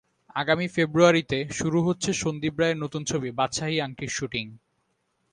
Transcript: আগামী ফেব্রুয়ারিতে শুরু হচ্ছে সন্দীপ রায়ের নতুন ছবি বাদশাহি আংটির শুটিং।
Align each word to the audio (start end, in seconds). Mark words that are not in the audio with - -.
আগামী 0.35 0.67
ফেব্রুয়ারিতে 0.67 1.39
শুরু 1.51 1.79
হচ্ছে 1.81 2.09
সন্দীপ 2.13 2.55
রায়ের 2.59 2.81
নতুন 2.83 3.01
ছবি 3.03 3.29
বাদশাহি 3.31 3.77
আংটির 3.79 4.11
শুটিং। 4.13 4.45